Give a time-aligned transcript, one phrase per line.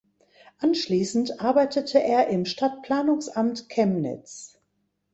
[0.57, 4.59] Anschließend arbeitete er im Stadtplanungsamt Chemnitz.